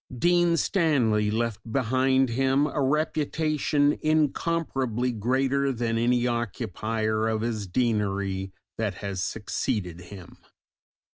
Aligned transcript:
Dean 0.17 0.57
Stanley 0.57 1.29
left 1.29 1.61
behind 1.71 2.29
him 2.29 2.65
a 2.65 2.81
reputation 2.81 3.99
incomparably 4.01 5.11
greater 5.11 5.71
than 5.71 5.95
any 5.99 6.25
occupier 6.25 7.27
of 7.27 7.41
his 7.41 7.67
Deanery 7.67 8.51
that 8.79 8.95
has 8.95 9.21
succeeded 9.21 9.99
him. 10.01 10.39